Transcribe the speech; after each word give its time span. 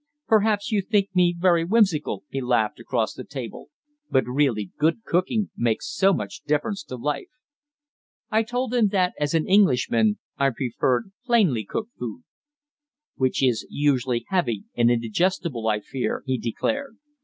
"Perhaps 0.25 0.71
you 0.71 0.81
think 0.81 1.09
me 1.13 1.35
very 1.37 1.63
whimsical," 1.63 2.23
he 2.31 2.41
laughed 2.41 2.79
across 2.79 3.13
the 3.13 3.23
table, 3.23 3.69
"but 4.09 4.23
really, 4.25 4.71
good 4.79 5.03
cooking 5.03 5.51
makes 5.55 5.87
so 5.95 6.11
much 6.11 6.41
difference 6.41 6.83
to 6.85 6.95
life." 6.95 7.29
I 8.31 8.41
told 8.41 8.73
him 8.73 8.87
that, 8.87 9.13
as 9.19 9.35
an 9.35 9.47
Englishman, 9.47 10.17
I 10.39 10.49
preferred 10.55 11.11
plainly 11.23 11.65
cooked 11.65 11.93
food. 11.99 12.23
"Which 13.17 13.43
is 13.43 13.67
usually 13.69 14.25
heavy 14.29 14.63
and 14.75 14.89
indigestible, 14.89 15.67
I 15.67 15.81
fear," 15.81 16.23
he 16.25 16.39
declared. 16.39 16.97